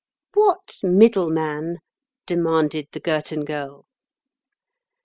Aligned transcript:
"What 0.33 0.79
middleman?" 0.81 1.77
demanded 2.25 2.87
the 2.91 2.99
Girton 2.99 3.45
Girl. 3.45 3.85